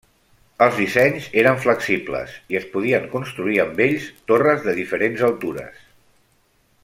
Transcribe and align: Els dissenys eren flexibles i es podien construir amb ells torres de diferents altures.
Els 0.65 0.77
dissenys 0.83 1.27
eren 1.41 1.59
flexibles 1.65 2.33
i 2.55 2.59
es 2.61 2.65
podien 2.71 3.05
construir 3.13 3.61
amb 3.65 3.83
ells 3.87 4.09
torres 4.31 4.67
de 4.69 4.75
diferents 4.83 5.27
altures. 5.29 5.85